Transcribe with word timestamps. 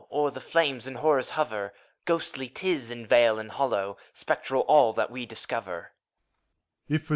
O'er 0.11 0.31
the 0.31 0.41
flames 0.41 0.87
and 0.87 0.97
horrors 0.97 1.29
hover! 1.37 1.75
Ghostly 2.05 2.49
't 2.49 2.67
is 2.71 2.89
in 2.89 3.05
vale 3.05 3.37
and 3.37 3.51
hollow, 3.51 3.97
Spectral 4.13 4.61
all 4.63 4.93
that 4.93 5.11
we 5.11 5.27
discover. 5.27 5.91